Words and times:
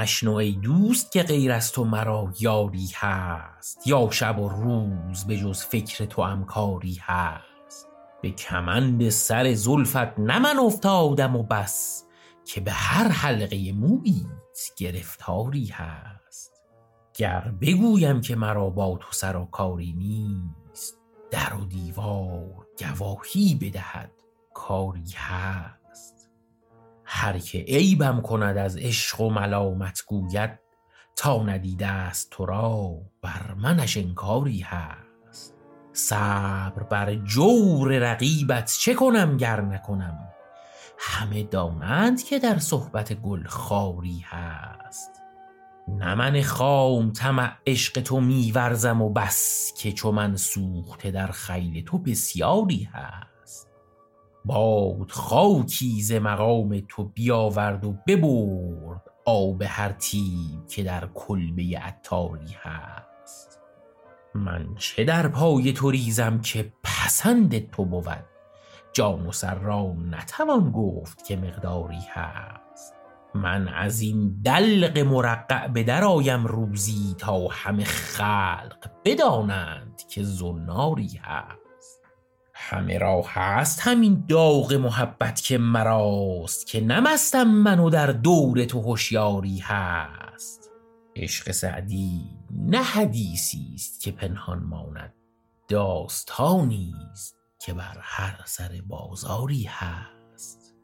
مشنو 0.00 0.34
ای 0.34 0.52
دوست 0.52 1.12
که 1.12 1.22
غیر 1.22 1.52
از 1.52 1.72
تو 1.72 1.84
مرا 1.84 2.32
یاری 2.40 2.88
هست. 2.94 3.86
یا 3.86 4.08
شب 4.10 4.38
و 4.38 4.48
روز 4.48 5.24
به 5.24 5.36
جز 5.36 5.62
فکر 5.62 6.04
تو 6.04 6.44
کاری 6.44 6.98
هست. 7.00 7.88
به 8.22 8.30
کمند 8.30 9.08
سر 9.08 9.54
زلفت 9.54 10.18
نه 10.18 10.38
من 10.38 10.58
افتادم 10.58 11.36
و 11.36 11.42
بس 11.42 12.04
که 12.44 12.60
به 12.60 12.72
هر 12.72 13.08
حلقه 13.08 13.72
موییت 13.72 14.74
گرفتاری 14.76 15.66
هست. 15.66 16.52
گر 17.14 17.52
بگویم 17.60 18.20
که 18.20 18.36
مرا 18.36 18.70
با 18.70 18.98
تو 19.00 19.12
سر 19.12 19.36
و 19.36 19.44
کاری 19.44 19.92
نیست 19.92 20.96
در 21.30 21.54
و 21.54 21.64
دیوار 21.64 22.66
گواهی 22.78 23.58
بدهد 23.60 24.12
کاری 24.54 25.10
هست. 25.16 25.79
هر 27.12 27.38
که 27.38 27.58
عیبم 27.58 28.20
کند 28.20 28.56
از 28.56 28.76
عشق 28.76 29.20
و 29.20 29.30
ملامت 29.30 30.02
گوید 30.06 30.50
تا 31.16 31.42
ندیده 31.42 31.86
است 31.86 32.30
تو 32.30 32.46
را 32.46 32.94
بر 33.22 33.54
منش 33.54 33.96
انکاری 33.96 34.60
هست. 34.60 35.54
صبر 35.92 36.82
بر 36.82 37.14
جور 37.14 37.98
رقیبت 37.98 38.76
چه 38.80 38.94
کنم 38.94 39.36
گر 39.36 39.60
نکنم؟ 39.60 40.18
همه 40.98 41.42
دانند 41.42 42.22
که 42.22 42.38
در 42.38 42.58
صحبت 42.58 43.12
گل 43.12 43.46
خاری 43.46 44.24
هست. 44.28 45.10
نه 45.88 46.14
من 46.14 46.42
خام 46.42 47.12
طمع 47.12 47.52
عشق 47.66 48.00
تو 48.00 48.20
میورزم 48.20 49.02
و 49.02 49.10
بس 49.10 49.72
که 49.78 49.92
چو 49.92 50.12
من 50.12 50.36
سوخته 50.36 51.10
در 51.10 51.26
خیل 51.26 51.84
تو 51.84 51.98
بسیاری 51.98 52.88
هست. 52.92 53.29
باد 54.44 55.10
خاکی 55.10 56.02
ز 56.02 56.12
مقام 56.12 56.82
تو 56.88 57.04
بیاورد 57.04 57.84
و 57.84 57.94
ببرد 58.06 59.02
آب 59.24 59.62
هر 59.66 59.92
تیب 59.92 60.66
که 60.68 60.82
در 60.82 61.08
کلبه 61.14 61.78
عطاری 61.78 62.56
هست. 62.62 63.60
من 64.34 64.74
چه 64.78 65.04
در 65.04 65.28
پای 65.28 65.72
تو 65.72 65.90
ریزم 65.90 66.40
که 66.40 66.72
پسند 66.84 67.70
تو 67.70 67.84
بود؟ 67.84 68.24
جان 68.92 69.26
و 69.26 69.32
سر 69.32 69.54
را 69.54 69.94
نتوان 70.10 70.70
گفت 70.70 71.24
که 71.24 71.36
مقداری 71.36 72.06
هست. 72.10 72.94
من 73.34 73.68
از 73.68 74.00
این 74.00 74.40
دلق 74.44 74.98
مرقع 74.98 75.68
به 75.68 75.82
در 75.82 76.04
آیم 76.04 76.46
روزی 76.46 77.14
تا 77.18 77.48
همه 77.48 77.84
خلق 77.84 78.90
بدانند 79.04 80.02
که 80.10 80.22
زناری 80.22 81.20
هست. 81.22 81.69
همه 82.62 82.98
را 82.98 83.22
هست 83.26 83.80
همین 83.80 84.24
داغ 84.28 84.72
محبت 84.72 85.40
که 85.40 85.58
مراست 85.58 86.66
که 86.66 86.80
نمستم 86.80 87.44
من 87.44 87.78
و 87.78 87.90
در 87.90 88.06
دور 88.06 88.64
تو 88.64 88.80
هوشیاری 88.80 89.58
هست. 89.58 90.70
عشق 91.16 91.50
سعدی 91.50 92.20
نه 92.50 92.82
حدیثی 92.82 93.72
است 93.74 94.00
که 94.00 94.12
پنهان 94.12 94.58
ماند. 94.58 95.14
داستانی 95.68 96.94
است 97.12 97.36
که 97.58 97.72
بر 97.72 97.98
هر 98.00 98.40
سر 98.44 98.80
بازاری 98.88 99.64
هست. 99.64 100.74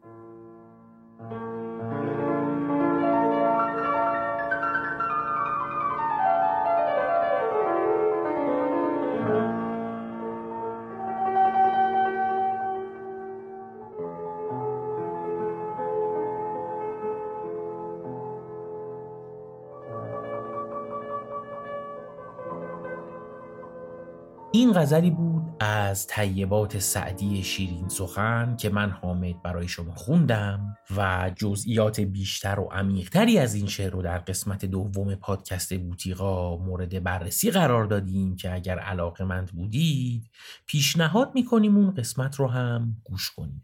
غزلی 24.77 25.11
بود 25.11 25.43
از 25.59 26.07
طیبات 26.07 26.79
سعدی 26.79 27.43
شیرین 27.43 27.89
سخن 27.89 28.55
که 28.55 28.69
من 28.69 28.91
حامد 28.91 29.41
برای 29.41 29.67
شما 29.67 29.95
خوندم 29.95 30.77
و 30.97 31.31
جزئیات 31.35 31.99
بیشتر 31.99 32.59
و 32.59 32.69
عمیقتری 32.71 33.39
از 33.39 33.55
این 33.55 33.67
شعر 33.67 33.91
رو 33.91 34.01
در 34.01 34.17
قسمت 34.17 34.65
دوم 34.65 35.15
پادکست 35.15 35.73
بوتیقا 35.73 36.57
مورد 36.57 37.03
بررسی 37.03 37.51
قرار 37.51 37.85
دادیم 37.85 38.35
که 38.35 38.53
اگر 38.53 38.79
علاقه 38.79 39.23
مند 39.23 39.51
بودید 39.51 40.29
پیشنهاد 40.65 41.31
می‌کنیم 41.35 41.77
اون 41.77 41.91
قسمت 41.93 42.35
رو 42.35 42.47
هم 42.47 42.97
گوش 43.03 43.31
کنید 43.31 43.63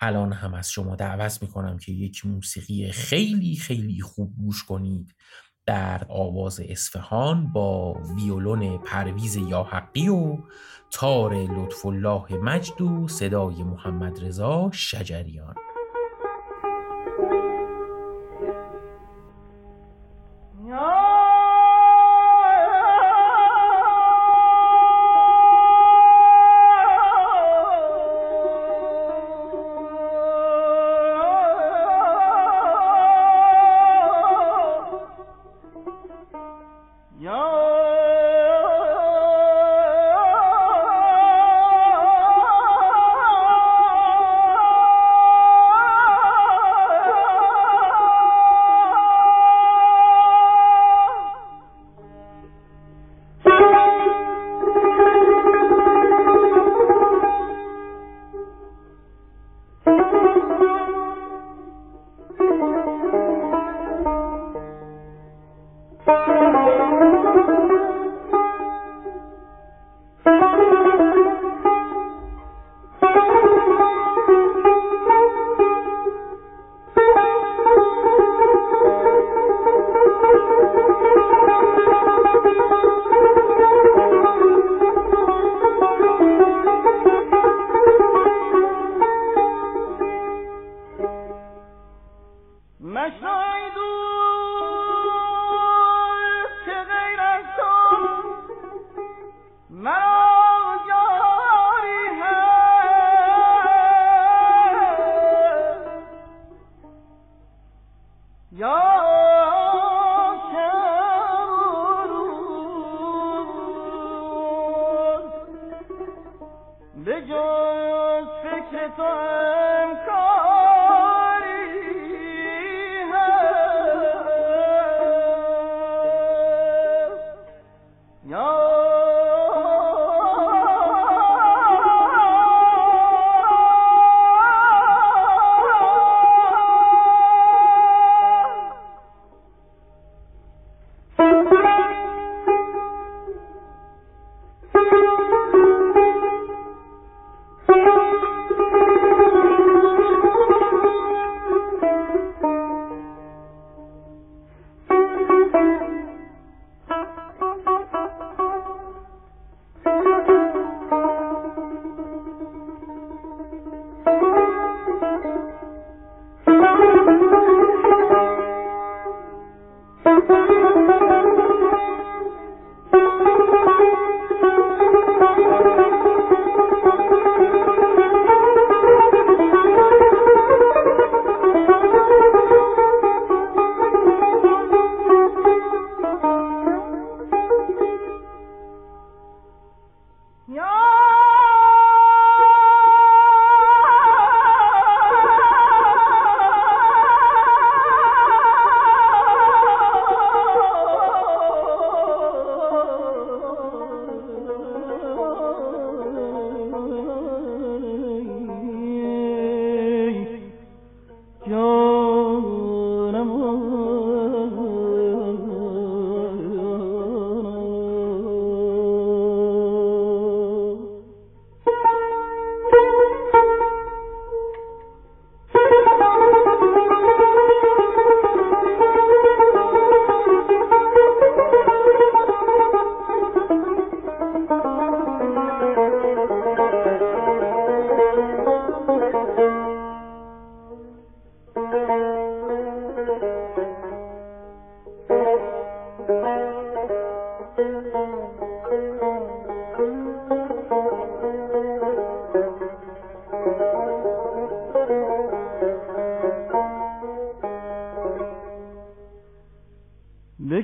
الان 0.00 0.32
هم 0.32 0.54
از 0.54 0.70
شما 0.70 0.96
دعوت 0.96 1.42
می‌کنم 1.42 1.78
که 1.78 1.92
یک 1.92 2.26
موسیقی 2.26 2.90
خیلی 2.92 3.56
خیلی 3.56 4.00
خوب 4.00 4.36
گوش 4.36 4.64
کنید. 4.64 5.14
در 5.66 6.06
آواز 6.08 6.60
اصفهان 6.60 7.52
با 7.52 7.92
ویولون 7.92 8.78
پرویز 8.78 9.36
یاحقی 9.36 10.08
و 10.08 10.38
تار 10.90 11.34
لطف 11.34 11.86
الله 11.86 12.36
مجد 12.36 12.80
و 12.82 13.08
صدای 13.08 13.62
محمد 13.62 14.24
رضا 14.24 14.70
شجریان. 14.72 15.54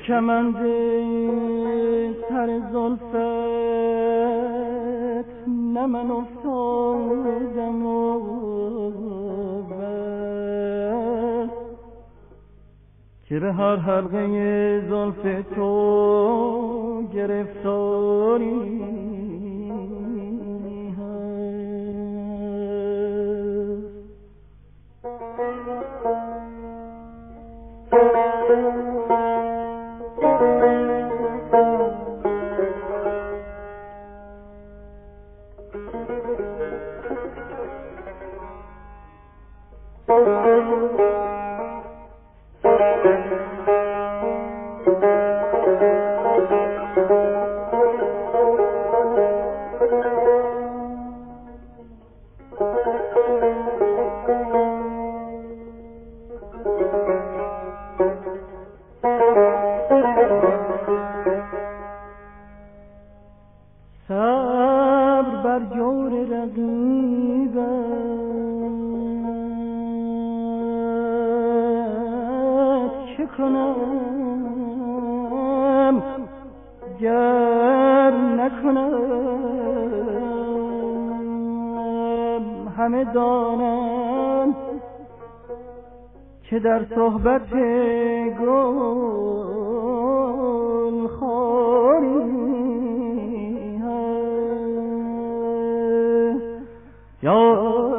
کمند 0.07 0.57
هر 13.53 13.77
حلقه 13.77 14.81
زلف 14.89 15.45
تو 15.55 17.09
گرفتاری 17.15 18.83
همه 82.77 83.05
دانم 83.05 84.57
که 86.43 86.59
در 86.59 86.85
صحبت 86.95 87.51
گل 88.41 88.97
خاری 91.07 92.43
یا 97.23 97.92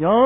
یا 0.00 0.16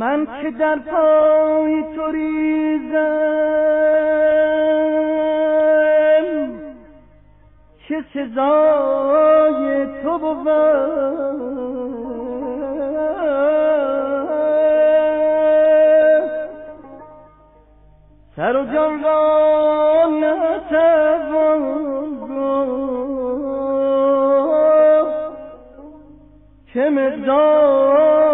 من 0.00 0.26
که 0.42 0.50
در 0.50 0.78
پای 0.78 1.84
تو 1.94 2.06
ریزم 2.12 3.20
چه 7.88 8.04
سزای 8.14 9.86
تو 10.02 10.18
بود. 10.18 10.48
سر 18.36 18.56
و 18.56 18.64
جان 18.72 19.02
را 19.02 20.06
نتوان 20.20 21.60
گفت. 22.20 22.80
مقدار 26.90 28.29